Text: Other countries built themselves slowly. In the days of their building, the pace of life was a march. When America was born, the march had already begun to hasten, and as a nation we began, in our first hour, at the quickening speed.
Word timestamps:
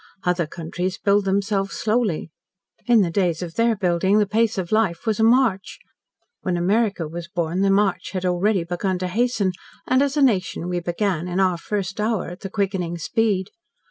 Other 0.23 0.47
countries 0.47 0.97
built 0.97 1.25
themselves 1.25 1.75
slowly. 1.75 2.31
In 2.87 3.01
the 3.03 3.11
days 3.11 3.43
of 3.43 3.53
their 3.53 3.75
building, 3.75 4.17
the 4.17 4.25
pace 4.25 4.57
of 4.57 4.71
life 4.71 5.05
was 5.05 5.19
a 5.19 5.23
march. 5.23 5.77
When 6.41 6.57
America 6.57 7.07
was 7.07 7.27
born, 7.27 7.61
the 7.61 7.69
march 7.69 8.09
had 8.13 8.25
already 8.25 8.63
begun 8.63 8.97
to 8.97 9.07
hasten, 9.07 9.51
and 9.85 10.01
as 10.01 10.17
a 10.17 10.23
nation 10.23 10.69
we 10.69 10.79
began, 10.79 11.27
in 11.27 11.39
our 11.39 11.59
first 11.59 11.99
hour, 12.01 12.31
at 12.31 12.39
the 12.39 12.49
quickening 12.49 12.97
speed. 12.97 13.51